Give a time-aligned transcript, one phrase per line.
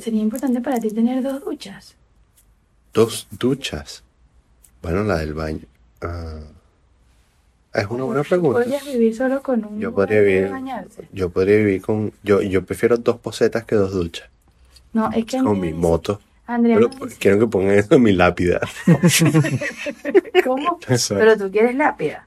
[0.00, 1.94] sería importante para ti tener dos duchas.
[2.92, 4.02] Dos duchas.
[4.82, 5.60] Bueno, la del baño.
[6.02, 6.40] Ah,
[7.72, 8.60] es una buena pregunta.
[8.60, 10.50] ¿Podrías vivir solo con un Yo podría vivir.
[10.50, 11.08] bañarse?
[11.12, 12.12] Yo podría vivir con.
[12.22, 14.28] Yo, yo prefiero dos posetas que dos duchas.
[14.92, 16.20] No, es que Con mi dice- moto.
[16.46, 18.60] Andrea Pero me dice, quiero que pongan eso en mi lápida.
[20.44, 20.78] ¿cómo?
[21.08, 22.26] Pero tú quieres lápida.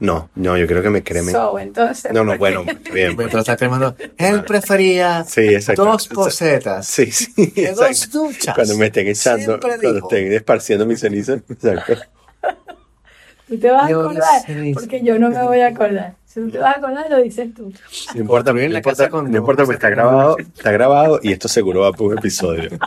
[0.00, 1.32] No, no, yo creo que me cremen.
[1.32, 2.12] So, entonces.
[2.12, 3.16] No, no, ¿por bueno, bien.
[3.16, 3.94] Pero está cremando.
[4.18, 6.86] Él prefería Sí, dos posetas.
[6.86, 7.32] Sí, sí.
[7.76, 8.54] dos duchas.
[8.54, 10.08] Cuando me estén echando, Siempre cuando dijo.
[10.10, 11.34] estén esparciendo mi ceniza.
[11.34, 11.94] Exacto.
[13.48, 16.14] Tú te vas a acordar, porque yo no me voy a acordar.
[16.24, 17.72] Si tú te vas a acordar, lo dices tú.
[18.14, 21.30] No importa, Construir no la importa, con no importa porque está grabado, está grabado y
[21.32, 22.70] esto seguro va por un episodio.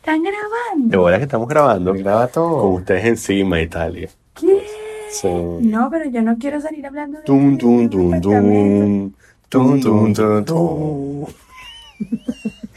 [0.00, 0.96] ¿Están grabando?
[0.96, 2.66] De verdad que estamos grabando Graba con todo.
[2.68, 4.08] ustedes encima y tal.
[4.42, 4.62] Y- ¿Qué?
[5.10, 5.28] Sí.
[5.28, 9.10] No, pero yo no quiero salir hablando de Tum, tum, tum, Apartamento.
[9.48, 9.80] tum.
[9.80, 11.26] Tum, tum, tum, tum.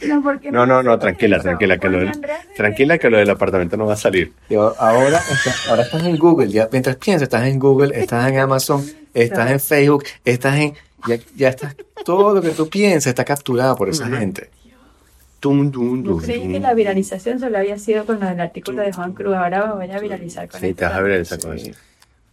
[0.07, 2.11] No, porque No, no, no, tranquila, tranquila, que lo del,
[2.55, 4.33] tranquila que lo del apartamento no va a salir.
[4.49, 8.39] Digo, ahora, está- ahora estás en Google, ya mientras piensas, estás en Google, estás en
[8.39, 10.73] Amazon, estás en Facebook, estás en,
[11.07, 14.15] ya, ya estás, todo lo que tú piensas está capturado por esa Ujú.
[15.43, 16.51] Yo tum, creí tum.
[16.51, 19.35] que la viralización solo había sido con lo del artículo de Juan Cruz.
[19.35, 21.71] Ahora me voy a viralizar con Sí, te vas a viralizar con eso.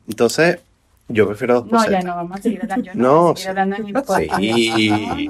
[0.08, 0.58] Entonces,
[1.08, 2.84] yo prefiero dos No, ya no, vamos a seguir hablando.
[2.84, 3.48] Yo no, No, voy a seguir sí.
[3.48, 4.36] hablando en podcast.
[4.36, 5.28] Sí.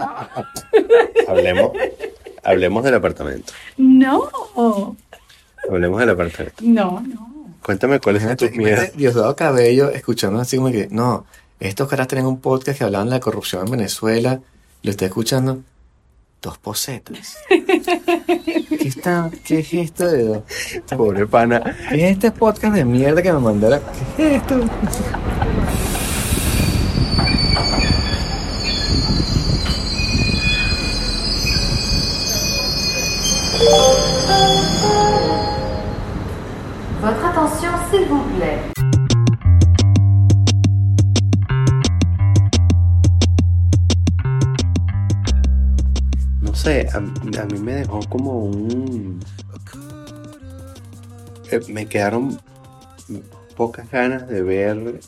[1.29, 1.73] hablemos,
[2.43, 3.53] hablemos del apartamento.
[3.77, 4.97] No,
[5.71, 6.57] Hablemos del apartamento.
[6.63, 7.29] no, no.
[7.63, 8.93] Cuéntame cuáles son tus miedos.
[8.97, 11.27] Diosdado Cabello escuchando así como que, no,
[11.61, 14.41] estos caras tienen un podcast que hablaban de la corrupción en Venezuela,
[14.83, 15.61] lo está escuchando,
[16.41, 17.37] dos posetas.
[17.49, 20.43] ¿Qué, está, ¿Qué es esto de dos?
[20.97, 21.77] Pobre pana.
[21.89, 23.81] ¿Qué es este podcast de mierda que me mandaron?
[24.17, 24.61] ¿Qué es esto?
[37.01, 38.78] Votre attention, s'il vous plaît.
[46.69, 49.21] Sé, a, a mí me dejó como un...
[51.51, 52.39] eh, me quedaron
[53.57, 55.01] pocas ganas de ver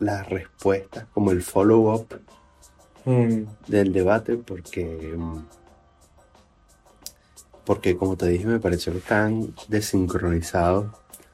[0.00, 2.06] las respuestas, como el follow-up
[3.04, 4.84] Mm, del debate, porque...
[5.16, 5.38] mm,
[7.64, 10.86] Porque como te dije, me pareció que estaban desincronizados.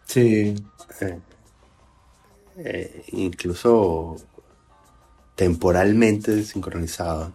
[0.07, 0.55] sí,
[1.01, 1.19] eh,
[2.57, 4.17] eh, incluso
[5.35, 7.33] temporalmente desincronizados.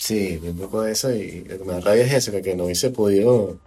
[0.00, 2.40] Sí, vi un poco de eso y lo que me da rabia es eso, que,
[2.40, 3.58] que no hubiese podido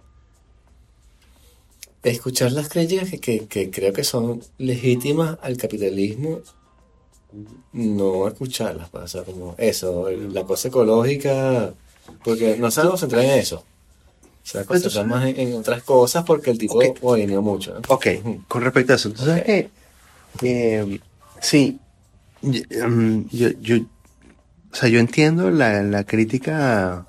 [2.02, 6.40] escuchar las críticas que, que, que creo que son legítimas al capitalismo,
[7.72, 11.72] no escucharlas, pues, o sea, como eso, la cosa ecológica,
[12.24, 13.64] porque no se van a concentrar en eso.
[14.42, 16.98] Se van a concentrar más en, en otras cosas porque el tipo Ok.
[17.00, 17.74] opinó mucho.
[17.74, 17.80] ¿no?
[17.88, 18.06] Ok,
[18.48, 19.70] con respecto a eso, entonces, eh,
[20.42, 21.00] eh,
[21.40, 21.78] sí,
[22.42, 23.76] mm, yo, yo,
[24.74, 27.06] o sea, yo entiendo la, la crítica,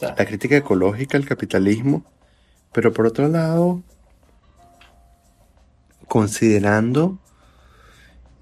[0.00, 2.04] la crítica ecológica al capitalismo,
[2.74, 3.82] pero por otro lado,
[6.06, 7.18] considerando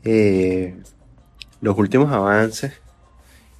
[0.02, 0.76] eh,
[1.60, 2.72] los últimos avances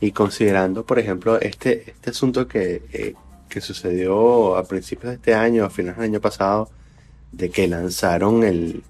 [0.00, 3.14] y considerando, por ejemplo, este, este asunto que, eh,
[3.48, 6.70] que sucedió a principios de este año, a finales del año pasado,
[7.30, 8.82] de que lanzaron el,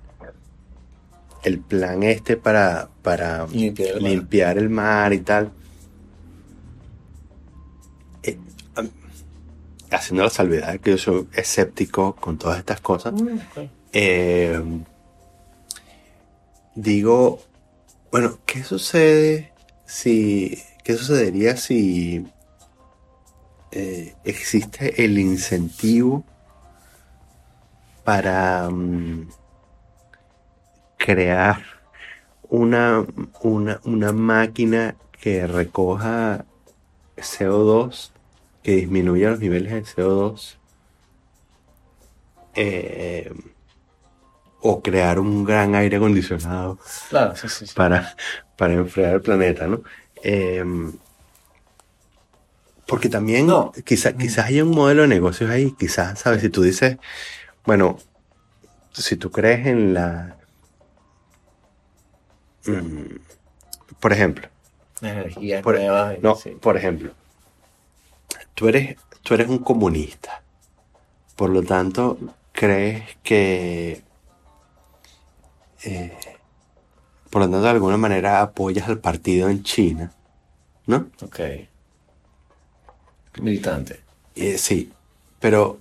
[1.42, 4.10] el plan este para, para Limpiar el mar.
[4.10, 5.52] limpiar el mar y tal.
[9.97, 13.15] Haciendo la salvedad de que yo soy escéptico con todas estas cosas,
[13.93, 14.60] eh,
[16.75, 17.41] digo,
[18.10, 19.53] bueno, ¿qué sucede
[19.87, 22.27] si, qué sucedería si
[23.72, 26.25] eh, existe el incentivo
[28.05, 29.28] para mm,
[30.97, 31.62] crear
[32.49, 33.05] una,
[33.43, 36.44] una, una máquina que recoja
[37.17, 38.11] CO2,
[38.64, 40.56] que disminuya los niveles de CO2,
[42.56, 43.32] eh,
[44.61, 46.78] o crear un gran aire acondicionado
[47.11, 47.66] Claro, sí, sí.
[47.66, 47.75] sí.
[47.75, 48.16] para,
[48.56, 49.82] para enfriar el planeta, ¿no?
[50.22, 50.93] Em,
[52.87, 53.72] porque también No.
[53.84, 56.40] quizás quizás haya un modelo de negocios ahí, quizás, ¿sabes?
[56.40, 56.96] Si tú dices,
[57.66, 57.99] bueno,
[58.93, 60.37] si tú crees en la...
[62.66, 63.16] Mm,
[64.00, 64.49] por ejemplo,
[65.02, 65.78] Energías por,
[66.22, 66.50] no, sí.
[66.61, 67.12] por ejemplo,
[68.54, 70.42] tú eres, tú eres un comunista,
[71.36, 72.18] por lo tanto,
[72.52, 74.02] crees que...
[75.82, 76.18] eh,
[77.30, 80.12] por lo tanto, de alguna manera apoyas al partido en China,
[80.86, 81.10] ¿no?
[81.22, 81.40] Ok.
[83.40, 84.00] Militante.
[84.36, 84.92] Eh, sí,
[85.40, 85.80] pero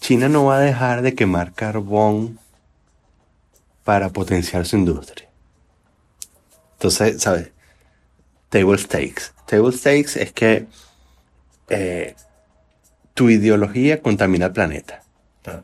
[0.00, 2.38] China no va a dejar de quemar carbón
[3.84, 5.28] para potenciar su industria.
[6.72, 7.50] Entonces, ¿sabes?
[8.48, 9.32] Table stakes.
[9.46, 10.66] Table stakes es que
[11.68, 12.16] eh,
[13.14, 15.02] tu ideología contamina el planeta.
[15.46, 15.62] Ah,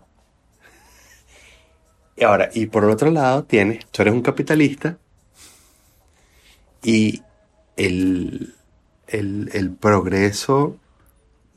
[2.16, 4.98] Y ahora, y por otro lado tienes, tú eres un capitalista
[6.82, 7.22] y
[7.76, 8.54] el,
[9.06, 10.80] el, el progreso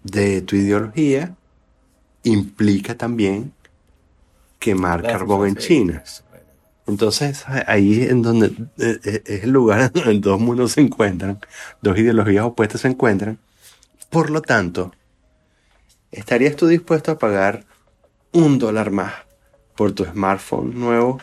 [0.03, 1.35] de tu ideología
[2.23, 3.53] implica también
[4.59, 5.67] quemar carbón en sí.
[5.67, 6.03] China.
[6.87, 8.47] Entonces ahí es en donde
[8.79, 11.39] eh, eh, es el lugar donde dos mundos se encuentran,
[11.81, 13.39] dos ideologías opuestas se encuentran.
[14.09, 14.91] Por lo tanto,
[16.11, 17.65] ¿estarías tú dispuesto a pagar
[18.31, 19.13] un dólar más
[19.75, 21.19] por tu smartphone nuevo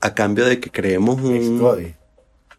[0.00, 1.58] a cambio de que creemos un...
[1.58, 1.94] Scotty.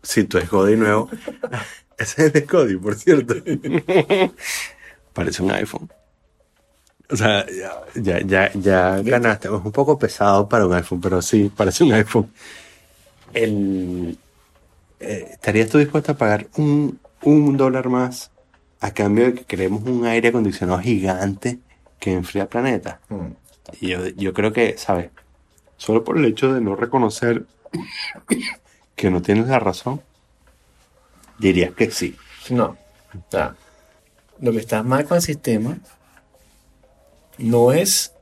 [0.04, 1.10] Si tu Scotty nuevo.
[1.98, 3.36] Ese es el Scotty, por cierto.
[5.14, 5.92] Parece un iPhone.
[7.10, 9.48] O sea, ya, ya, ya, ya ganaste.
[9.48, 12.32] Es un poco pesado para un iPhone, pero sí, parece un iPhone.
[13.34, 14.18] El,
[15.00, 18.32] eh, ¿Estarías tú dispuesto a pagar un, un dólar más
[18.82, 21.60] a cambio de que creemos un aire acondicionado gigante
[22.00, 23.00] que enfría el planeta?
[23.10, 23.28] Mm.
[23.80, 25.12] Y yo, yo creo que, ¿sabes?
[25.78, 27.46] Solo por el hecho de no reconocer
[28.96, 30.02] que no tienes la razón,
[31.40, 32.16] dirías que sí.
[32.50, 32.78] No.
[33.14, 33.56] O sea,
[34.40, 35.78] lo que está mal con el sistema
[37.38, 38.14] no es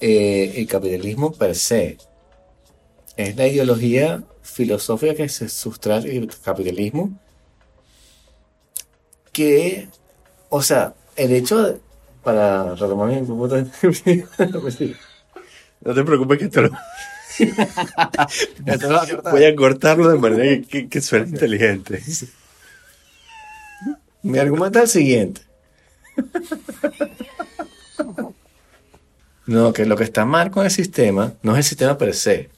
[0.00, 1.98] eh, el capitalismo per se.
[3.16, 7.18] Es la ideología filosófica que se sustrae del capitalismo.
[9.36, 9.88] Que,
[10.48, 11.76] o sea, el hecho de,
[12.24, 13.66] para retomar mi punto de-
[15.84, 16.70] No te preocupes que te lo
[19.30, 22.02] voy a cortarlo de manera que, que, que suene inteligente.
[24.22, 25.42] Mi argumento es el siguiente.
[29.46, 32.48] No, que lo que está mal con el sistema no es el sistema per se,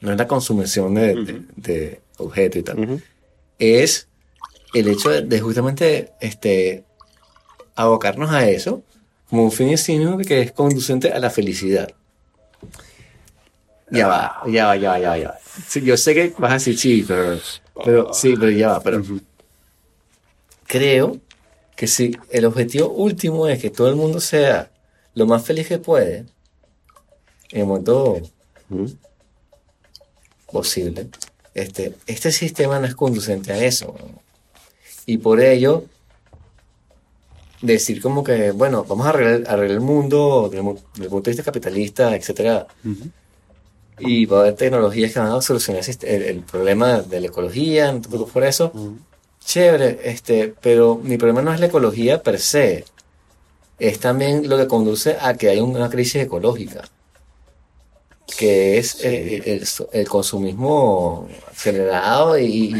[0.00, 3.02] no es la consumición de, de- de objetos y tal,
[3.58, 4.08] es
[4.74, 6.84] el hecho de, de justamente este,
[7.74, 8.82] abocarnos a eso
[9.28, 11.90] como un fin en sí mismo que es conducente a la felicidad.
[13.90, 15.38] Ya va, ya va, ya va, ya va, ya va.
[15.68, 17.38] Sí, yo sé que vas a decir sí, pero,
[17.84, 19.02] pero sí, pero ya va, pero
[20.66, 21.18] creo
[21.76, 24.70] que si el objetivo último es que todo el mundo sea
[25.14, 26.26] lo más feliz que puede,
[27.50, 28.20] en el momento
[30.50, 31.08] posible,
[31.54, 33.94] este, este sistema no es conducente a eso.
[33.98, 34.31] ¿no?
[35.06, 35.84] Y por ello,
[37.60, 41.30] decir como que, bueno, vamos a arreglar, arreglar el mundo desde el desde el punto
[41.30, 43.10] de vista capitalista, etcétera, Ujú.
[44.00, 47.26] y va a haber tecnologías que van a solucionar el, el- el problema de la
[47.28, 48.70] ecología, no te preocupes por eso.
[48.74, 48.98] Ujú.
[49.44, 52.84] Chévere, este, pero mi problema no es la ecología per se,
[53.78, 56.84] es también lo que conduce a que haya una crisis ecológica,
[58.38, 59.66] que es eh, el,
[60.00, 62.72] el consumismo acelerado y,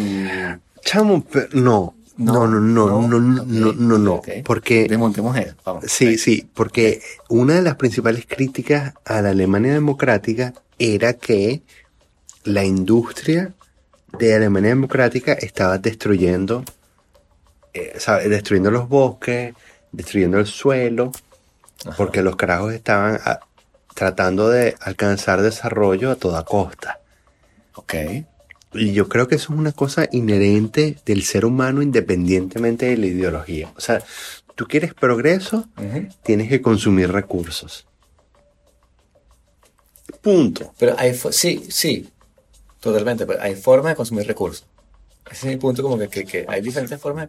[0.85, 2.47] Chamo, pero no.
[2.47, 4.15] No, no, no, no, no, no, no, no.
[4.15, 4.29] ok.
[4.45, 5.55] Porque desmontemos eso.
[5.65, 5.85] Vamos.
[5.87, 11.63] Sí, sí, porque una de las principales críticas a la Alemania democrática era que
[12.45, 13.55] la industria
[14.19, 16.65] de Alemania democrática estaba destruyendo,
[17.73, 18.29] eh, ¿sabe?
[18.29, 19.55] destruyendo los bosques,
[19.91, 21.13] destruyendo el suelo,
[21.85, 21.97] Ajá.
[21.97, 23.41] porque los carajos estaban ah,
[23.95, 27.01] tratando de alcanzar desarrollo a toda costa.
[27.75, 27.95] Ok.
[28.75, 33.07] Y yo creo que eso es una cosa inherente del ser humano independientemente de la
[33.07, 33.73] ideología.
[33.77, 34.03] O sea,
[34.55, 35.67] tú quieres progreso,
[36.23, 37.87] tienes que consumir recursos.
[40.21, 40.73] Punto.
[40.79, 42.09] Pero hay, sí, sí,
[42.81, 44.67] totalmente, pero hay formas de consumir recursos.
[45.31, 47.29] Ese es mi punto, como que, que, que hay diferentes formas.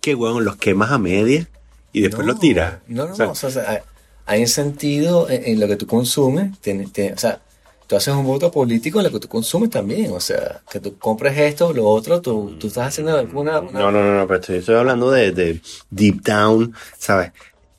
[0.00, 1.48] Que huevón, los quemas a media
[1.92, 2.78] y después No, lo tiras.
[2.88, 3.78] No, no, O sea, no, o sea, hay,
[4.26, 7.40] hay un sentido en, en lo que tú consumes, tiene- tiene- o sea,
[7.86, 10.98] tú haces un voto político en lo que tú consumes también, o sea, que tú
[10.98, 13.60] compres esto, lo otro, tú, tú estás haciendo alguna...
[13.60, 15.60] una- No, no, no, no, pero estoy, estoy hablando de, de
[15.90, 17.32] deep down, ¿sabes?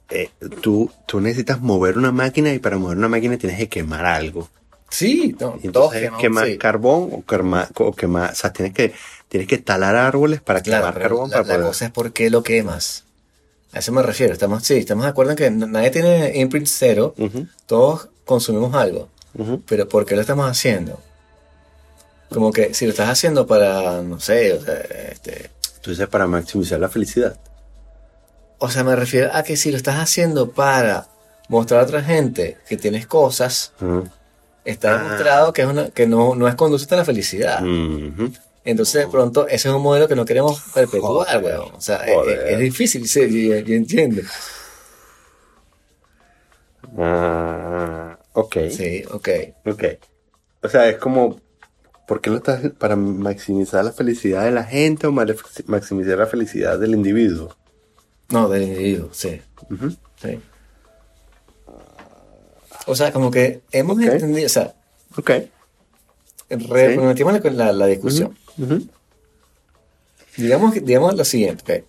[0.09, 0.29] Eh,
[0.61, 4.49] tú, tú necesitas mover una máquina y para mover una máquina tienes que quemar algo.
[4.89, 6.57] Sí, no, entonces quemamos, quemar sí.
[6.57, 8.93] carbón o quemar, o quemar, o sea, tienes que,
[9.27, 11.67] tienes que talar árboles para Claro, quemar carbón la, para la poder.
[11.67, 13.03] cosa es por qué lo quemas.
[13.73, 14.31] A eso me refiero.
[14.31, 17.13] Estamos, sí, estamos de acuerdo en que nadie tiene imprint cero.
[17.65, 19.09] Todos consumimos algo.
[19.67, 20.99] Pero ¿por qué lo estamos haciendo?
[22.33, 24.75] Como que si lo estás haciendo para, no sé, o sea,
[25.11, 25.51] este,
[25.81, 27.37] Tú dices para maximizar la felicidad.
[28.57, 31.07] o sea, me refiero a que si lo estás haciendo para
[31.49, 33.71] mostrar a otra gente que tienes cosas,
[34.63, 35.03] está Ah.
[35.03, 37.59] demostrado que, es una, que no, no es conducente a la felicidad.
[38.63, 41.75] Entonces, de pronto, ese es un modelo que no queremos perpetuar, weón.
[41.75, 44.23] O sea, es difícil, sí, yo, yo entiendo.
[46.97, 48.04] Ah,
[48.35, 48.57] ok.
[48.71, 49.29] Sí, ok.
[49.65, 49.83] Ok.
[50.61, 51.39] O sea, es como,
[52.07, 56.79] ¿por qué lo estás para maximizar la felicidad de la gente o maximizar la felicidad
[56.79, 57.55] del individuo?
[58.29, 59.41] No, del individuo, sí.
[60.21, 60.39] Sí.
[62.87, 64.75] O sea, como que hemos entendido, o sea,
[65.17, 65.31] Ok.
[66.49, 68.37] remetimos la, la, la discusión.
[68.57, 68.87] Ujú.
[70.37, 71.85] Digamos, que- digamos lo siguiente, ok.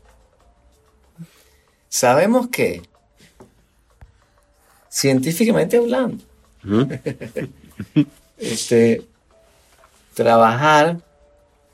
[1.88, 2.82] Sabemos que,
[4.88, 6.22] científicamente hablando,
[8.38, 9.02] Este,
[10.12, 10.98] trabajar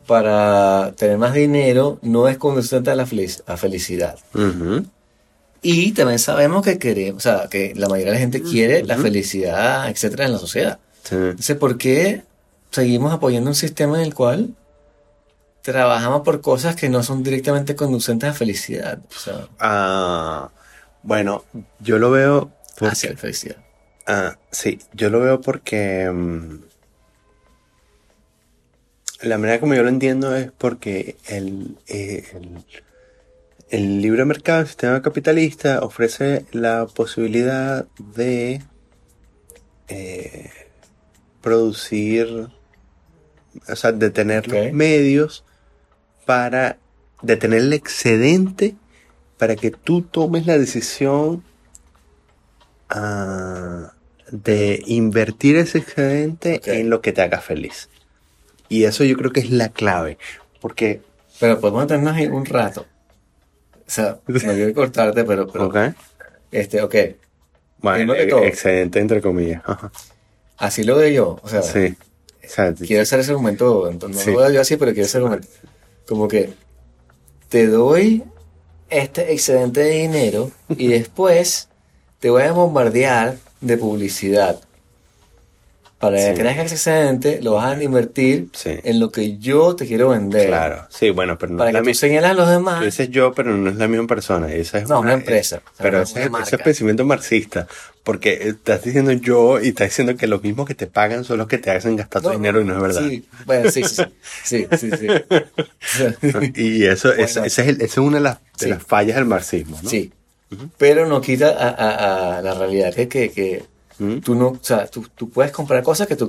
[0.07, 3.07] para tener más dinero no es conducente a la
[3.47, 4.19] a felicidad.
[5.63, 8.97] Y también sabemos que queremos, o sea, que la mayoría de la gente quiere la
[8.97, 10.79] felicidad, etcétera, en la sociedad.
[11.05, 11.15] Sí.
[11.15, 12.25] Entonces, ¿por qué
[12.71, 14.55] seguimos apoyando un sistema en el cual
[15.63, 18.99] trabajamos por cosas que no son directamente conducentes a felicidad?
[19.09, 20.51] O sea, Ah,
[21.05, 21.45] bueno,
[21.79, 23.57] yo lo veo porque, hacia la felicidad.
[24.07, 26.59] Ah, sí, yo lo veo porque mm,
[29.23, 32.65] la manera como yo lo entiendo es porque el, eh, el,
[33.71, 38.63] el libre mercado, el sistema capitalista ofrece la posibilidad de
[39.89, 40.51] eh,
[41.41, 42.49] producir,
[43.69, 44.53] o sea, de tener Ok.
[44.53, 45.45] los medios
[46.27, 46.79] para,
[47.23, 48.75] de tener el excedente
[49.39, 51.43] para que tú tomes la decisión
[52.89, 53.52] ah,
[54.33, 56.67] de invertir ese excedente Ok.
[56.69, 57.89] en lo que te haga feliz.
[58.69, 60.19] Y eso yo creo que es la clave,
[60.61, 61.01] porque...
[61.39, 62.87] Pero podemos tenernos ahí un rato.
[63.87, 65.77] O sea, no quiero cortarte, pero, pero ¿ok?
[66.51, 66.95] este, ok,
[67.79, 69.63] Bueno, e- excedente entre comillas.
[69.67, 69.93] Ajá.
[70.57, 71.41] así lo veo yo.
[71.43, 71.95] O sea, Sí.
[72.45, 74.31] O sea, quiero hacer ese argumento, entonces, no Sí.
[74.33, 75.49] lo veo yo así, pero quiero hacer argumento.
[76.09, 76.53] Como que
[77.49, 78.25] te doy
[78.91, 81.69] este excedente de dinero y después
[82.19, 84.61] te voy a bombardear de publicidad.
[85.99, 86.41] Para que Sí.
[86.41, 88.71] creas que ese excedente lo vas a invertir Sí.
[88.83, 90.49] en lo que yo te quiero vender.
[90.49, 92.01] Claro, sí, bueno, pero no Para es la que tú misma.
[92.01, 92.79] señales a los demás.
[92.81, 94.53] Tú dices yo, pero no es la misma persona.
[94.53, 95.59] Esa es No, una empresa.
[95.59, 97.69] O sea, Pero una- ese, una ese es pensamiento marxista.
[98.03, 101.47] Porque estás diciendo yo y estás diciendo que los mismos que te pagan son los
[101.47, 103.09] que te hacen gastar tu dinero y no es verdad.
[103.09, 104.03] Sí, bueno, sí, sí,
[104.43, 104.67] sí.
[104.77, 105.07] sí, sí.
[106.57, 107.23] Y eso, Bueno.
[107.25, 109.89] esa es, el- esa es una de las, de las fallas del marxismo, ¿no?
[109.89, 110.13] Sí.
[110.79, 113.65] Pero no quita a, a- a la realidad que, que, que
[114.25, 116.27] tú no, o sea, tú, tú puedes comprar cosas que tú,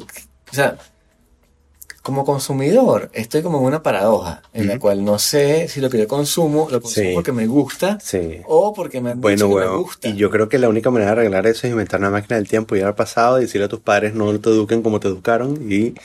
[0.51, 0.77] o sea,
[2.01, 5.97] como consumidor, estoy como en una paradoja en la cual no sé si lo que
[5.97, 7.11] yo consumo, lo consumo Sí.
[7.13, 8.41] porque me gusta Sí.
[8.45, 10.07] o porque me han Bueno, dicho que me bueno, gusta.
[10.09, 12.47] y yo creo que la única manera de arreglar eso es inventar una máquina del
[12.49, 15.07] tiempo y ir al pasado y decirle a tus padres no te eduquen como te
[15.07, 15.95] educaron y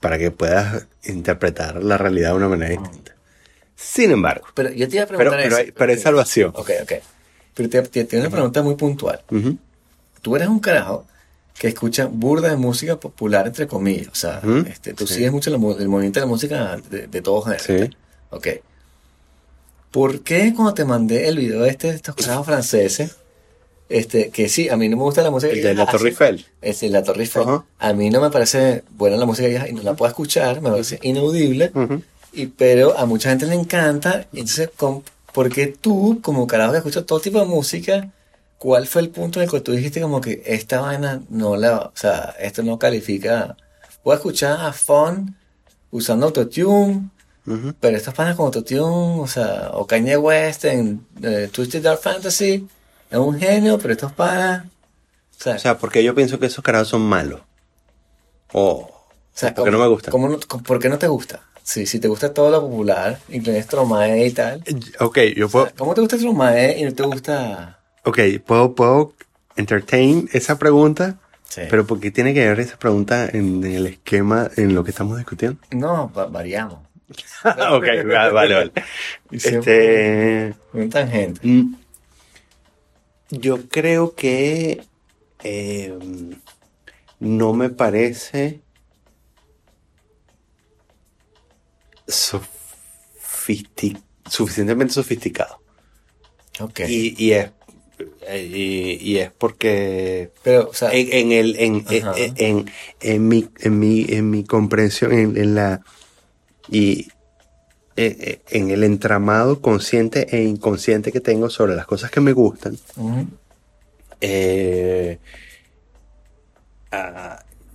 [0.00, 3.14] para que puedas interpretar la realidad de una manera distinta.
[3.74, 5.64] Sin embargo, Pero yo te iba a preguntar pero, eso.
[5.64, 6.52] hay, pero hay salvación.
[6.54, 6.92] Ok, ok.
[7.54, 9.22] Pero te, te, te una pregunta muy puntual.
[9.30, 9.56] Ujú.
[10.22, 11.06] Tú eres un carajo
[11.58, 14.08] que escucha burda de música popular, entre comillas.
[14.08, 15.14] O sea, Ujú, este, tú sí.
[15.14, 17.90] sigues mucho mu- el movimiento de la música de, de todos géneros.
[17.90, 17.96] Sí.
[18.30, 18.48] Ok.
[19.90, 23.16] ¿Por qué cuando te mandé el video este de estos carajos franceses,
[23.88, 26.08] este, que sí, a mí no me gusta la música El que de la Torre
[26.08, 26.44] Eiffel.
[26.60, 27.42] Es de la Torre Eiffel.
[27.42, 27.64] Ajá.
[27.78, 30.70] A mí no me parece buena la música ellos- y no la puedo escuchar, me
[30.70, 31.70] parece inaudible.
[32.32, 34.26] Y, pero a mucha gente le encanta.
[34.32, 34.70] Entonces,
[35.34, 38.10] con- ¿por qué tú, como carajo que escuchas todo tipo de música,
[38.58, 41.78] cuál fue el punto en el que tú dijiste como que esta vaina no la,
[41.78, 43.56] o sea, esto no califica?
[44.04, 45.34] Voy a escuchar a Fon
[45.90, 47.10] usando autotune,
[47.46, 47.74] Ujú.
[47.80, 52.66] pero estos panas con autotune, o sea, o Kanye West en eh, Twisted Dark Fantasy,
[53.10, 56.64] es un genio, pero estos panas, o sea, O sea, porque yo pienso que esos
[56.64, 57.40] carajos son malos.
[58.52, 60.12] O o sea, porque no me gustan.
[60.12, 61.40] ¿cómo no- cómo- ¿Por qué no te gusta?
[61.64, 64.62] Sí, si te gusta todo lo popular, incluyes Stromae y tal.
[65.00, 67.80] Ok, yo O puedo, sea, ¿Cómo te gusta Stromae y no te gusta...?
[68.04, 69.14] ok, puedo, puedo
[69.56, 71.16] entertain esa pregunta,
[71.48, 71.62] Sí.
[71.70, 75.16] pero ¿por qué tiene que ver esa pregunta en el esquema en lo que estamos
[75.16, 75.58] discutiendo?
[75.70, 76.80] No, va- variamos.
[77.44, 77.84] ok,
[78.32, 78.72] vale, vale.
[79.32, 81.40] Este, Un tangente.
[81.46, 81.76] mm,
[83.30, 84.82] yo creo que
[85.42, 85.98] eh,
[87.20, 88.60] no me parece
[92.14, 95.60] sofistic- suficientemente sofisticado.
[96.60, 96.80] Ok.
[96.88, 97.50] Y, y es
[98.28, 102.14] y, y es porque Pero, o sea, en, en el en, en, Ajá.
[102.16, 105.80] en, en mi en mi en mi comprensión en, la
[106.68, 107.08] y
[107.96, 112.32] eh, eh, en el entramado consciente e inconsciente que tengo sobre las cosas que me
[112.32, 112.76] gustan
[114.20, 115.18] eh,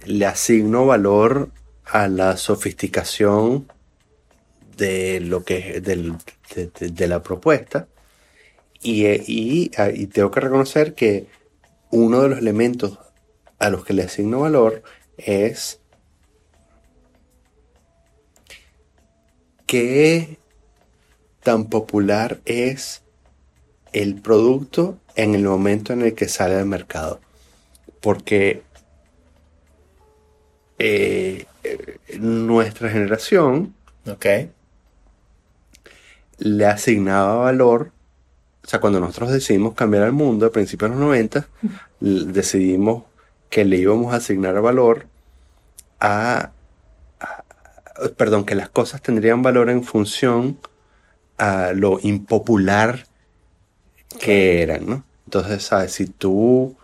[0.06, 1.52] le asigno valor
[1.86, 3.68] a la sofisticación
[4.80, 6.14] de lo que de,
[6.56, 7.88] de- de la propuesta
[8.82, 11.28] y, eh, y, ah, y tengo que reconocer que
[11.92, 12.98] uno de los elementos
[13.60, 14.84] a los que le asigno valor
[15.18, 15.80] es
[19.68, 20.38] qué
[21.44, 23.02] tan popular es
[23.92, 27.20] el producto en el momento en el que sale al mercado.
[28.02, 28.64] Porque
[30.78, 33.74] eh, eh, nuestra generación
[34.08, 34.26] Ok.
[36.40, 37.92] Le asignaba valor,
[38.64, 41.48] o sea, cuando nosotros decidimos cambiar el mundo a principios de los 90,
[42.02, 43.04] l- decidimos
[43.50, 45.08] que le íbamos a asignar valor
[46.00, 46.52] a,
[47.20, 47.44] a-
[48.18, 50.58] perdón, que las cosas tendrían valor en función
[51.38, 53.06] a lo impopular
[54.20, 55.04] que eran, ¿no?
[55.26, 55.92] Entonces, ¿sabes?
[55.94, 56.76] Si tú,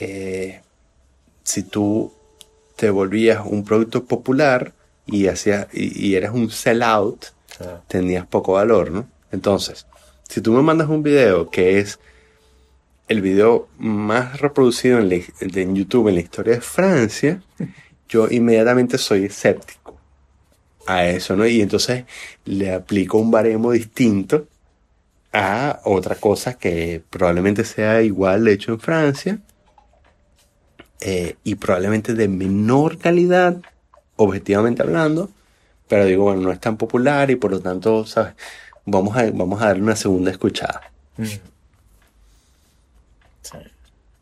[0.00, 0.62] eh,
[1.44, 2.12] si tú
[2.76, 4.74] te volvías un producto popular
[5.06, 7.26] y hacías, y, y eras un sellout,
[7.60, 9.08] Ah, tenías poco valor, ¿no?
[9.32, 9.86] Entonces,
[10.28, 11.98] si tú me mandas un video que es
[13.08, 17.42] el video más reproducido en, la- de- en YouTube en la historia de Francia,
[18.08, 19.98] yo inmediatamente soy escéptico
[20.86, 21.46] a eso, ¿no?
[21.46, 22.04] Y entonces
[22.44, 24.46] le aplico un baremo distinto
[25.32, 29.38] a otra cosa que probablemente sea igual hecho en Francia
[31.00, 33.60] eh, y probablemente de menor calidad,
[34.16, 35.30] objetivamente hablando,
[35.88, 38.34] pero digo, bueno, no es tan popular y por lo tanto, ¿sabes?
[38.86, 40.82] Vamos a, vamos a darle una segunda escuchada.
[41.18, 41.24] mm.
[43.42, 43.58] Sí.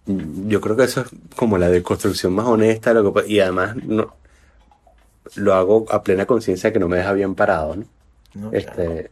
[0.06, 3.76] Mm, Yo creo que eso es como la deconstrucción más honesta, lo que, y además
[3.76, 4.14] no,
[5.36, 7.84] lo hago a plena conciencia que no me deja bien parado, ¿no?
[8.34, 8.82] No, claro.
[8.82, 9.10] Este,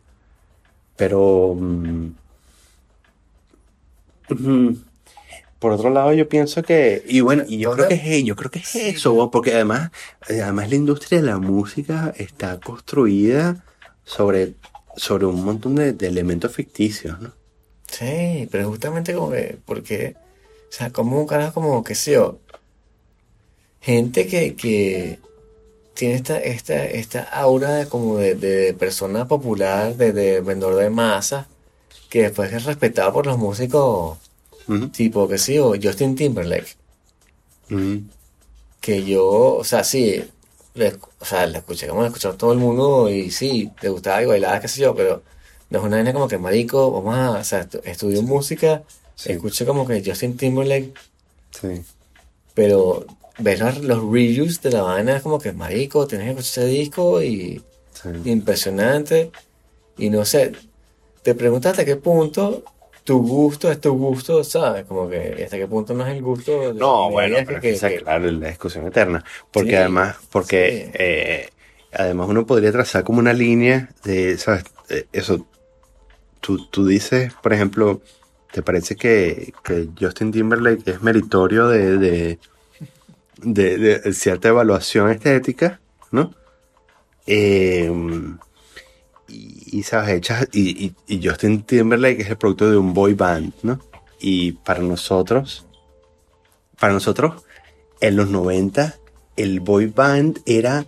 [0.96, 2.10] pero mm.
[5.60, 8.50] Por otro lado yo pienso que y bueno y yo creo que es yo creo
[8.50, 9.90] que es eso porque además
[10.22, 13.64] además la industria de la música está construida
[14.04, 14.54] sobre
[14.96, 17.32] sobre un montón de, de elementos ficticios ¿no?
[17.88, 20.16] Sí, pero justamente como que, porque,
[20.70, 22.40] o sea, como un carajo como, qué sé yo,
[23.80, 25.18] gente que, que
[25.94, 30.90] tiene esta, esta, esta aura de como de, de persona popular, de, de vendedor de
[30.90, 31.46] masas,
[32.10, 34.18] que después es respetado por los músicos
[34.92, 36.76] Tipo, qué sé yo, Justin Timberlake,
[38.80, 40.22] que yo, o sea, sí,
[40.74, 44.22] le, o sea, la escuché como la escuchó todo el mundo y sí, le gustaba
[44.22, 45.22] y bailaba, qué sé yo, pero
[45.70, 48.82] no es una vaina como que marico, vamos a, o sea, estu- estudió música,
[49.14, 49.32] Sí.
[49.32, 50.94] escuché como que Justin Timberlake,
[51.50, 51.82] sí.
[52.54, 53.04] Pero
[53.38, 56.72] ves los, los reviews de la vaina, es como que marico, tienes que escuchar ese
[56.72, 58.08] disco y sí.
[58.30, 59.30] impresionante,
[59.98, 60.52] y no sé,
[61.22, 62.62] te preguntas hasta qué punto
[63.04, 64.84] tu gusto es tu gusto, ¿sabes?
[64.84, 67.88] Como que hasta qué punto no es el gusto No, bueno, pero que- es que,
[67.88, 69.24] que- claro, la discusión eterna.
[69.50, 70.90] Porque Sí, además, porque sí.
[70.94, 71.48] eh,
[71.92, 74.64] además uno podría trazar como una línea de, ¿sabes?
[74.88, 75.46] Eh, Eso,
[76.40, 78.00] tú, tú dices, por ejemplo,
[78.52, 82.38] ¿te parece que, que Justin Timberlake es meritorio de, de,
[83.42, 85.80] de- de cierta evaluación estética,
[86.12, 86.34] ¿no?
[87.26, 87.90] Eh,
[89.30, 90.10] y, y, ¿sabes?
[90.16, 93.80] Hechas, y, y- y Justin Timberlake es el producto de un boy band, ¿no?
[94.20, 95.66] Y para nosotros,
[96.78, 97.42] para nosotros,
[98.00, 98.96] en los 90,
[99.36, 100.84] el boy band era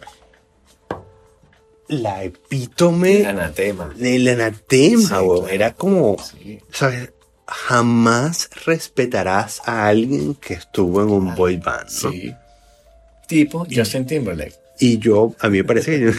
[1.88, 3.88] la epítome Anatema.
[3.96, 5.38] del anatema, Sí, weón.
[5.40, 5.48] claro.
[5.48, 6.58] Era como, Sí.
[6.70, 7.12] ¿sabes?
[7.46, 12.10] Jamás respetarás a alguien que estuvo en un boy band, ¿no?
[12.10, 12.32] Sí.
[13.28, 14.54] Tipo Justin Timberlake.
[14.78, 16.12] Y yo, a mí me parece que,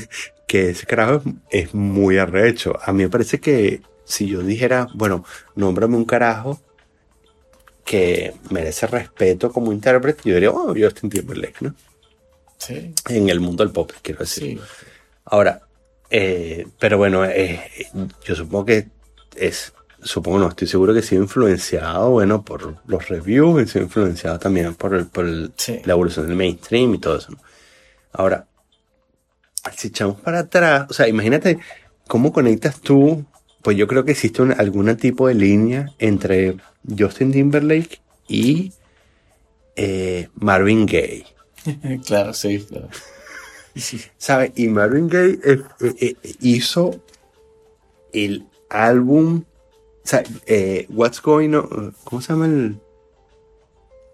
[0.47, 2.77] que ese carajo es, muy arrecho.
[2.83, 5.25] A mí me parece que si yo dijera, bueno,
[5.55, 6.61] nómbrame un carajo
[7.85, 11.75] que merece respeto como intérprete, yo diría, oh, Justin Timberlake, ¿no?
[12.57, 12.93] Sí.
[13.09, 14.57] En el mundo del pop, quiero decir.
[14.57, 14.61] Sí.
[15.25, 15.61] Ahora,
[16.09, 17.61] eh, pero bueno, eh,
[18.23, 18.87] yo supongo que
[19.35, 23.83] es, supongo no, estoy seguro que ha sido influenciado, bueno, por los reviews, ha sido
[23.85, 25.81] influenciado también por, el, por el- Sí.
[25.83, 27.33] la evolución del mainstream y todo eso.
[28.13, 28.47] Ahora,
[29.71, 31.59] si echamos para atrás, o sea, imagínate
[32.07, 33.25] cómo conectas tú,
[33.61, 36.57] pues yo creo que existe un, algún tipo de línea entre
[36.97, 38.73] Justin Timberlake y
[39.75, 41.25] eh, Marvin Gaye.
[42.05, 42.89] claro, sí, claro.
[44.17, 44.51] ¿Sabes?
[44.55, 45.63] Y Marvin Gaye eh,
[45.99, 47.01] eh, hizo
[48.11, 49.43] el álbum.
[50.03, 50.23] O sea,
[50.89, 51.95] What's Going On.
[52.03, 52.77] ¿Cómo se llama el.?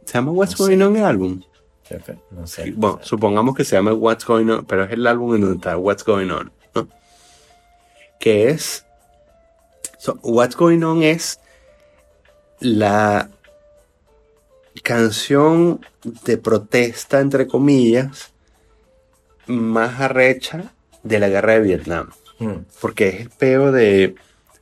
[0.05, 0.63] ¿Se llama What's No sé.
[0.63, 1.41] Going On el álbum?
[1.89, 2.71] Creo que- no sé.
[2.75, 5.75] Bueno, supongamos que se llama What's Going On, pero es el álbum en donde está
[5.77, 6.87] What's Going On, ¿no?
[8.19, 8.85] Que es.
[9.97, 11.39] so, What's Going On es
[12.59, 13.29] la.
[14.83, 15.85] canción
[16.23, 18.31] de protesta, entre comillas,
[19.47, 20.73] más arrecha
[21.03, 22.09] de la guerra de Vietnam.
[22.39, 22.59] Mm.
[22.79, 24.15] Porque es el peo de,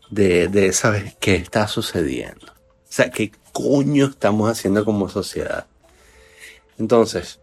[0.10, 1.16] de, de ¿sabes?
[1.20, 2.48] ¿Qué está sucediendo?
[2.48, 5.68] O sea, ¿qué coño estamos haciendo como sociedad?
[6.78, 7.40] Entonces,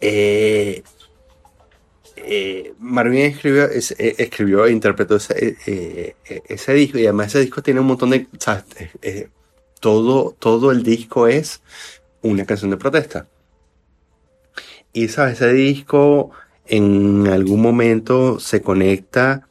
[0.00, 0.82] eh,
[2.16, 7.28] eh, Marvin escribió, es- eh, escribió e interpretó ese, eh, eh, ese disco y además
[7.28, 8.26] ese disco tiene un montón de...
[9.80, 11.60] todo, todo el disco es
[12.22, 13.26] una canción de protesta.
[14.92, 16.30] Y sabes, ese disco
[16.66, 19.48] en algún momento se conecta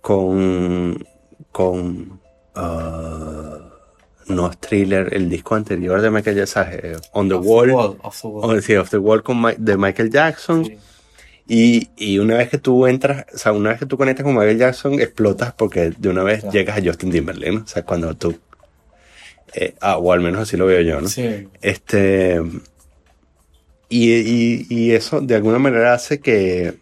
[0.00, 1.06] con,
[1.52, 2.20] con
[2.54, 3.65] ah,
[4.28, 6.66] no es thriller, el disco anterior de Michael Jackson.
[6.70, 7.70] Eh, On the Off Wall,
[8.02, 8.62] off the wall.
[8.62, 10.64] sí, Off the Wall con Mi- de Michael Jackson.
[10.64, 10.78] Sí.
[11.48, 14.34] Y, y una vez que tú entras, o sea, una vez que tú conectas con
[14.34, 16.52] Michael Jackson, explotas porque de una vez Claro.
[16.52, 17.60] llegas a Justin Timberlake, ¿no?
[17.62, 18.36] O sea, cuando tú...
[19.54, 21.06] eh, ah, o al menos así lo veo yo, ¿no?
[21.08, 21.46] Sí.
[21.62, 22.42] Este.
[23.88, 26.74] Y, y- y eso de alguna manera hace que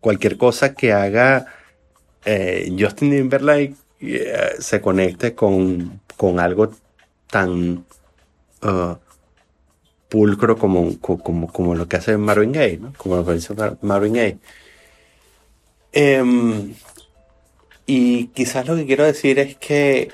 [0.00, 1.46] cualquier cosa que haga
[2.24, 6.70] eh, Justin Timberlake eh, se conecte con, con algo
[7.28, 7.84] tan
[8.62, 8.98] ah,
[10.08, 12.92] pulcro como, co- como, como lo que hace Marvin Gaye, ¿no?
[12.96, 14.38] Como lo que Mar- Marvin Gaye.
[15.92, 16.74] Em,
[17.86, 20.10] y quizás lo que quiero decir es que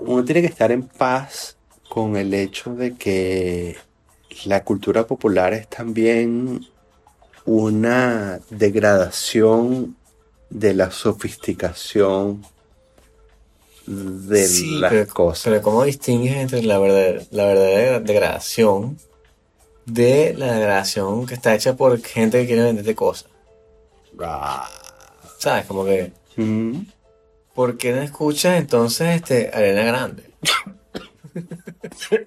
[0.00, 1.56] uno tiene que estar en paz
[1.88, 3.76] con el hecho de que
[4.44, 6.66] la cultura popular es también
[7.44, 9.96] una degradación
[10.50, 12.42] de la sofisticación
[13.86, 15.44] de Sí, las pero, cosas.
[15.44, 18.98] pero ¿cómo distingues entre la, verdad, la verdadera degradación
[19.84, 23.28] de la degradación que está hecha por gente que quiere venderte cosas?
[24.20, 24.68] Ah.
[25.38, 25.66] ¿Sabes?
[25.66, 26.80] Como que, Mm.
[27.54, 30.24] ¿por qué no escuchas entonces este Arena Grande?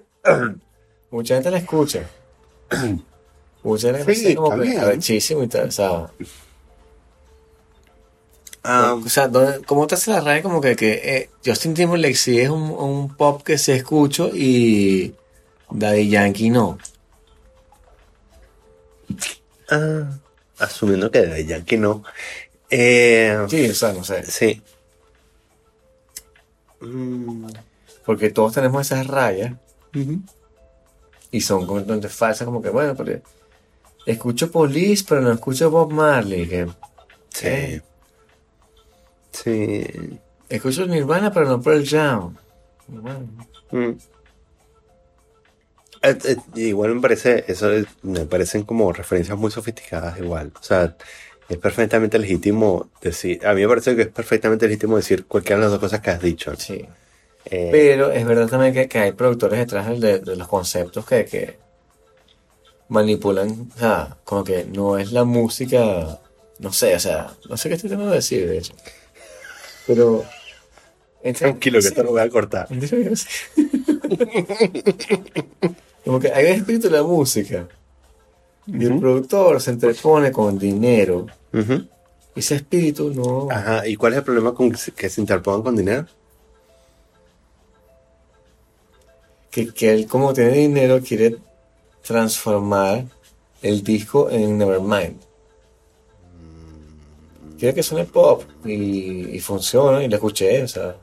[1.10, 2.08] Mucha gente la escucha.
[3.62, 4.62] Mucha gente Sí, como está
[4.96, 4.98] que
[5.44, 6.10] y tal, o
[8.62, 12.14] Ah, o sea, ¿dónde- ¿cómo te hace la raya como que, que eh, Justin Timberlake
[12.14, 15.14] sí es un, un pop que se escucho y
[15.70, 16.78] Daddy Yankee no?
[19.70, 20.10] ah,
[20.58, 22.02] asumiendo que de Yankee no.
[22.68, 24.24] Eh, Sí, o sea, no sé.
[24.24, 24.62] sí.
[26.80, 27.46] Mm,
[28.04, 29.52] Porque todos tenemos esas rayas
[29.94, 30.20] ujú.
[31.30, 33.20] y son completamente falsas, como que, bueno, pero
[34.06, 36.46] escucho Police, pero no escucho Bob Marley.
[36.48, 36.66] Que,
[37.32, 37.80] Sí.
[39.32, 39.86] Sí.
[40.48, 42.36] escucho Nirvana, pero no Pearl Jam.
[43.70, 43.90] Mm.
[46.02, 50.50] Eh, eh, igual me parece, eso es- me parecen como referencias muy sofisticadas igual.
[50.58, 50.96] O sea,
[51.48, 55.62] es perfectamente legítimo decir, a mí me parece que es perfectamente legítimo decir cualquiera de
[55.64, 56.54] las dos cosas que has dicho.
[56.56, 56.86] sí.
[57.46, 61.24] Eh, Pero es verdad también que, que hay productores detrás de, de los conceptos que,
[61.24, 61.56] que
[62.88, 66.18] manipulan, o sea, como que no es la música,
[66.58, 68.74] no sé, o sea, no sé qué estoy tratando de decir, de hecho.
[69.90, 70.24] Pero...
[71.36, 72.68] tranquilo que esto lo voy a cortar.
[76.04, 77.66] Como que hay un espíritu de la música.
[78.68, 79.00] Y el Ujú.
[79.00, 81.26] productor se entrepone con dinero.
[81.52, 83.48] Y ese espíritu no.
[83.50, 86.06] Ajá, ¿y cuál es el problema con que se, que se interpongan con dinero?
[89.50, 91.36] Que, que él, como tiene dinero, quiere
[92.04, 93.06] transformar
[93.60, 95.16] el disco en Nevermind.
[97.60, 98.42] Quiere que suene pop.
[98.64, 100.02] Y, y funciona.
[100.02, 100.96] Y lo escuché, o sea.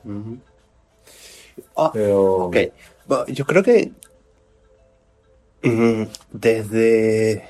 [1.76, 2.46] Ah, Pero.
[2.46, 2.56] Ok,
[3.06, 3.92] Bueno, yo creo que
[5.62, 7.44] mm, desde,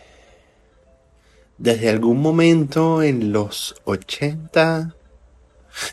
[1.57, 4.95] desde algún momento en los 80,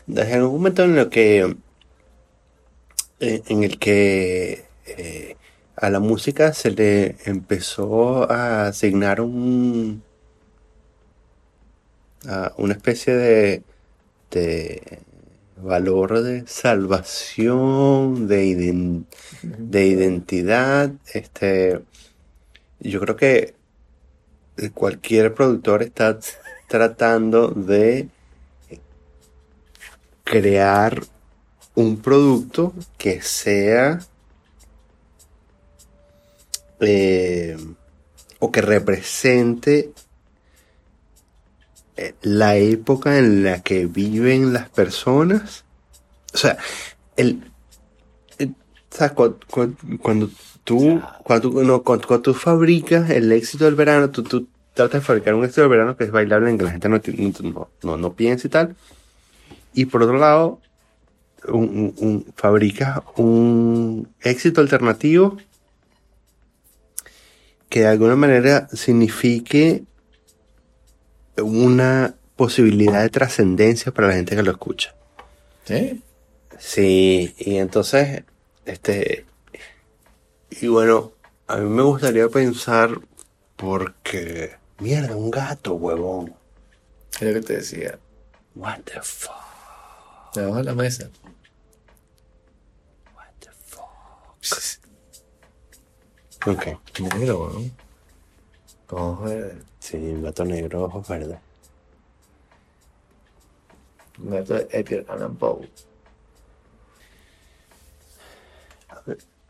[0.06, 1.56] desde algún momento en lo que
[3.20, 5.36] eh, en el que eh,
[5.76, 10.02] a la música se le empezó a asignar un
[12.28, 13.62] a una especie de,
[14.30, 14.98] de
[15.56, 19.06] valor de salvación, de, iden-
[19.42, 20.90] de identidad.
[21.12, 21.80] Este,
[22.80, 23.54] yo creo que
[24.74, 26.18] cualquier productor está
[26.68, 28.08] tratando de
[30.24, 31.02] crear
[31.74, 34.00] un producto que sea
[36.80, 37.56] eh,
[38.38, 39.92] o que represente
[42.22, 45.64] la época en la que viven las personas.
[46.34, 46.58] O sea,
[47.16, 47.50] el,
[48.38, 48.54] el-
[48.90, 49.12] ¿sabes?
[49.12, 50.28] Cu- cu- Cuando,
[50.64, 55.00] tú, cuando, tú, no, cuando, cuando tú fabricas el éxito del verano, tú, tú tratas
[55.00, 57.00] de fabricar un éxito del verano que es bailable, en que la gente no,
[57.42, 58.76] no, no, no piensa y tal.
[59.74, 60.60] Y por otro lado,
[61.48, 65.36] un, un- un- fabricas un éxito alternativo
[67.68, 69.84] que de alguna manera signifique
[71.42, 74.94] una posibilidad de trascendencia para la gente que lo escucha.
[75.64, 76.02] ¿Sí?
[76.58, 78.24] Sí, y entonces,
[78.64, 79.26] este,
[80.50, 81.12] y bueno,
[81.46, 83.00] a mí me gustaría pensar
[83.56, 86.34] porque, mierda, un gato, huevón.
[87.14, 87.98] Es lo que te decía.
[88.54, 89.32] What the fuck,
[90.34, 91.10] Debajo de la mesa.
[93.14, 93.86] what the fuck.
[96.46, 96.66] Ok,
[97.00, 97.85] Negro, ¿no?
[98.90, 99.64] Ojos verdes.
[99.80, 101.38] sí, un gato negro, ojos verdes.
[104.18, 105.68] Un gato de Edgar Allan Poe.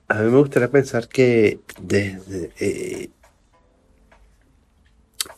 [0.09, 3.11] A mí me gustaría pensar que desde, eh,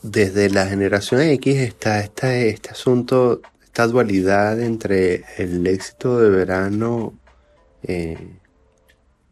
[0.02, 7.14] desde la generación X está esta- este asunto, esta dualidad entre el éxito de verano
[7.84, 8.36] eh,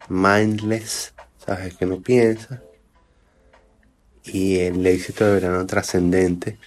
[0.09, 1.13] mindless,
[1.45, 1.75] ¿sabes?
[1.77, 2.63] Que no piensa,
[4.27, 6.59] y el éxito de verano trascendente,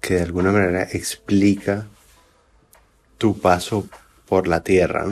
[0.00, 1.86] que de alguna manera explica
[3.18, 3.88] tu paso
[4.26, 5.06] por la tierra.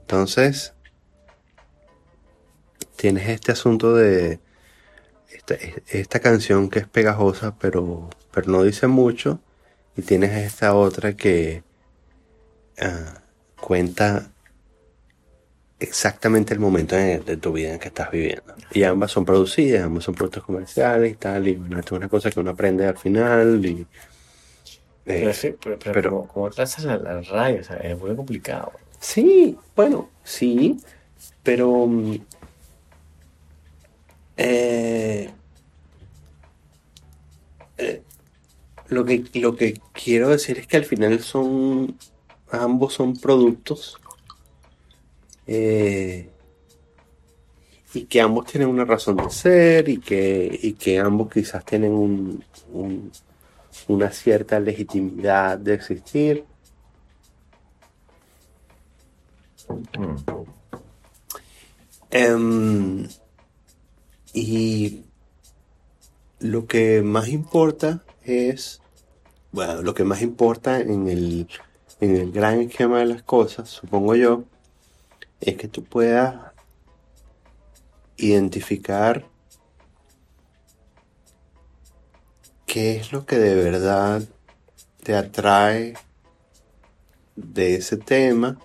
[0.00, 0.74] Entonces,
[2.96, 4.40] tienes este asunto de
[5.30, 5.54] esta,
[5.88, 9.40] esta canción que es pegajosa, pero, pero no dice mucho.
[9.96, 11.62] Y tienes esta otra que
[12.80, 13.22] ah,
[13.60, 14.30] cuenta
[15.80, 18.54] exactamente el momento en- de tu vida en que estás viviendo.
[18.72, 21.46] Y ambas son producidas, ambas son productos comerciales y tal.
[21.48, 23.64] Y bueno, esto es una cosa que uno aprende al final.
[23.64, 23.86] Y, eh,
[25.04, 27.60] Pero, sí, pero, pero, pero- ¿cómo, cómo trazas la, la raya?
[27.60, 28.72] O sea, es muy complicado.
[29.00, 30.76] Sí, bueno, sí,
[31.42, 32.16] pero mm,
[34.36, 35.30] eh,
[37.78, 38.02] eh,
[38.88, 41.96] lo que lo que quiero decir es que al final son
[42.50, 43.98] ambos son productos
[45.48, 46.28] eh,
[47.94, 51.92] y que ambos tienen una razón de ser y que y que ambos quizás tienen
[51.92, 53.10] un- un-
[53.88, 56.44] una cierta legitimidad de existir.
[62.10, 63.06] Em,
[64.32, 65.02] y
[66.40, 68.80] lo que más importa es,
[69.52, 71.48] bueno, lo que más importa en el,
[72.00, 74.44] en el gran esquema de las cosas, supongo yo,
[75.40, 76.52] es que tú puedas
[78.16, 79.26] identificar
[82.66, 84.22] qué es lo que de verdad
[85.02, 85.94] te atrae
[87.36, 88.58] de ese tema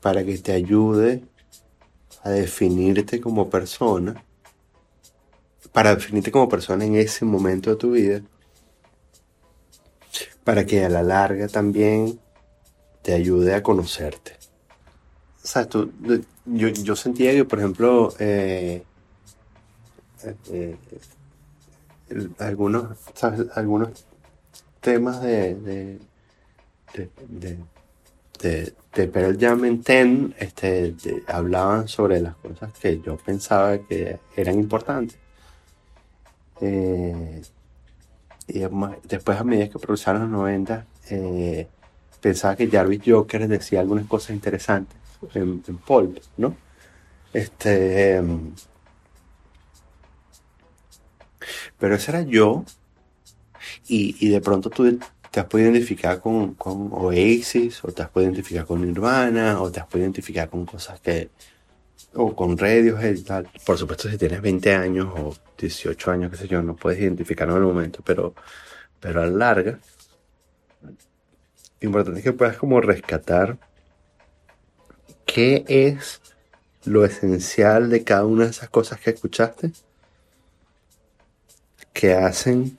[0.00, 1.22] para que te ayude
[2.22, 4.24] a definirte como persona,
[5.72, 8.22] para definirte como persona en ese momento de tu vida,
[10.44, 12.20] para que a la larga también
[13.02, 14.39] te ayude a conocerte.
[15.50, 15.90] Sea, tú-
[16.46, 18.84] yo, yo sentía que, por ejemplo, eh,
[20.22, 20.76] eh,
[22.10, 23.46] eh, algunos, ¿sabes?
[23.56, 24.06] algunos
[24.80, 25.98] temas de, de,
[26.94, 27.58] de, de,
[28.40, 30.94] de, de Pearl este,
[31.26, 35.18] hablaban sobre las cosas que yo pensaba que eran importantes.
[38.46, 38.60] Y
[39.08, 41.66] después, a medida que progresaron los 90, eh,
[42.20, 44.99] pensaba que Jarvis Joker decía algunas cosas interesantes
[45.34, 46.56] en, en Pulp, ¿no?
[47.32, 48.52] Este, em,
[51.78, 52.64] pero ese era yo,
[53.88, 54.98] y, y de pronto tú
[55.30, 59.70] te has podido identificar con, con Oasis, o te has podido identificar con Nirvana, o
[59.70, 61.30] te has podido identificar con cosas que,
[62.14, 63.48] o con Radiohead y tal.
[63.64, 67.54] Por supuesto, si tienes 20 años o 18 años, qué sé yo, no puedes identificarlo
[67.56, 68.34] en el momento, pero,
[68.98, 69.78] pero a la larga,
[71.80, 73.58] importante es que puedas como rescatar
[75.32, 76.20] qué es
[76.84, 79.72] lo esencial de cada una de esas cosas que escuchaste
[81.92, 82.78] que hacen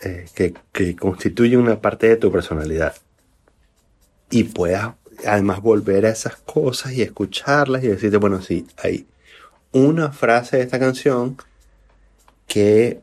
[0.00, 2.94] eh, que, que constituyen una parte de tu personalidad.
[4.30, 4.94] Y puedas
[5.26, 9.06] además volver a esas cosas y escucharlas y decirte bueno sí hay
[9.72, 11.38] una frase de esta canción
[12.46, 13.00] que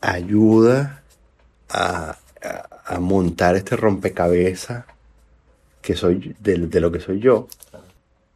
[0.00, 1.02] ayuda
[1.70, 4.84] a, a- a montar este rompecabezas
[5.86, 7.46] que soy de, lo que soy yo.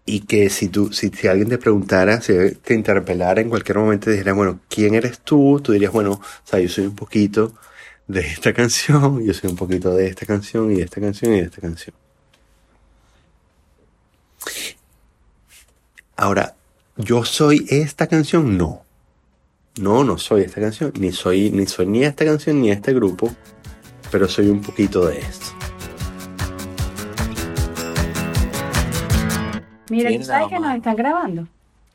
[0.06, 4.06] Y que si tú si, si alguien te preguntara si te interpelara en cualquier momento
[4.06, 7.52] te dijera bueno quién eres tú tú dirías bueno o sea yo soy un poquito
[8.08, 11.40] de esta canción yo soy un poquito de esta canción y de esta canción y
[11.40, 11.94] de esta canción
[16.16, 16.56] ahora
[16.96, 18.82] yo soy esta canción no.
[19.78, 23.30] No no soy esta canción ni soy ni soy ni esta canción ni este grupo
[24.10, 25.59] pero soy un poquito de esto.
[29.90, 31.46] Mira, ¿Quién ¿tú sabes que nos están grabando?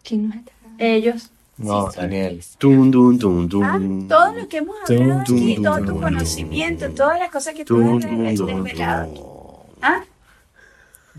[0.04, 1.32] ¿Quién nos está Ellos.
[1.58, 2.44] No, Daniel.
[2.58, 4.08] Tum, tum, tum, Ah, tum.
[4.10, 6.02] todo lo que hemos hablado tum, aquí, tum, todo tum, tu tum.
[6.02, 8.04] conocimiento, todas las cosas que tú has
[8.38, 9.66] desvelado.
[9.82, 10.02] ¿Ah?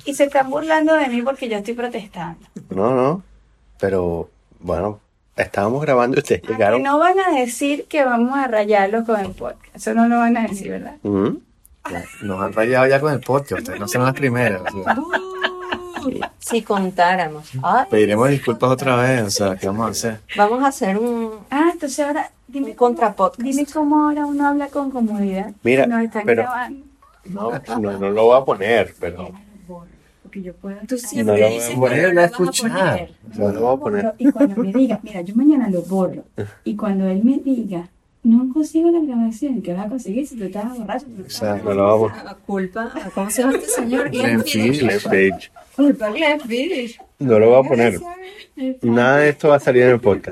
[0.05, 2.47] Y se están burlando de mí porque yo estoy protestando.
[2.71, 3.23] No, no.
[3.81, 4.29] Pero
[4.61, 5.01] bueno,
[5.37, 6.83] estábamos grabando y ustedes Ah, que llegaron.
[6.83, 9.75] no van a decir que vamos a rayarlos con el podcast.
[9.75, 10.97] Eso no lo van a decir, ¿verdad?
[12.23, 13.61] Nos han rayado ya con el podcast.
[13.63, 14.61] Ustedes no son las primeras.
[14.75, 14.97] o sea,
[16.39, 17.51] Si contáramos.
[17.63, 19.23] Ay, pediremos disculpas otra vez.
[19.23, 20.21] O sea, ¿qué vamos a hacer?
[20.37, 23.41] vamos a hacer un, Ah, entonces ahora dime un contrapodcast.
[23.43, 25.53] dime cómo ahora uno habla con comodidad.
[25.63, 26.87] Mira, nos están pero- grabando.
[27.27, 29.33] No, no, no lo voy a poner, pero
[30.23, 30.77] Porque yo puedo.
[30.89, 33.11] Tú No siempre lo dices voy a no a escuchar.
[33.37, 34.15] no lo voy a poner.
[34.19, 36.23] Y cuando me diga, mira, yo mañana lo borro.
[36.65, 37.89] Y cuando él me diga,
[38.27, 41.07] no consigo la grabación, ¿qué vas a conseguir si tú estás borracho?
[41.07, 44.11] Tú estás- No lo vamos a A culpa, ¿cómo se llama este señor?
[44.11, 44.43] Glenn.
[44.43, 45.51] Page.
[45.77, 46.99] Culpa Glenn Phillips.
[47.19, 48.01] No lo voy a poner.
[48.83, 50.25] Nada de esto va a salir en el podcast.